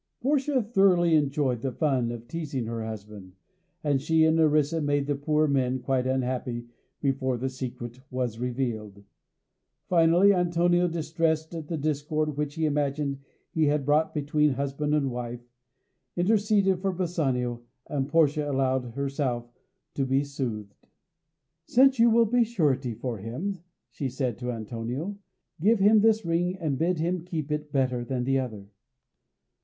[0.19, 3.33] Portia thoroughly enjoyed the fun of teasing her husband,
[3.83, 6.65] and she and Nerissa made the poor men quite unhappy
[7.01, 9.03] before the secret was revealed.
[9.89, 13.19] Finally Antonio, distressed at the discord which he imagined
[13.51, 15.47] he had brought between husband and wife,
[16.15, 19.51] interceded for Bassanio, and Portia allowed herself
[19.93, 20.73] to be soothed.
[21.67, 23.59] "Since you will be surety for him,"
[23.91, 25.19] she said to Antonio,
[25.59, 28.67] "give him this ring, and bid him keep it better than the other."